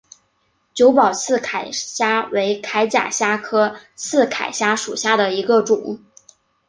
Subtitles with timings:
[0.73, 6.01] 久保刺铠虾为铠甲虾科刺铠虾属下的一个种。